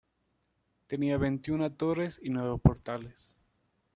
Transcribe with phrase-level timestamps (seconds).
[0.87, 3.37] Tenía veintiuna torres y nueve portales.